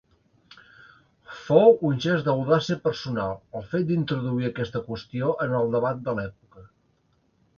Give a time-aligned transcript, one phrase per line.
[1.41, 6.65] Fou un gest d'audàcia personal, el fet d'introduir aquesta qüestió en el debat de l'època.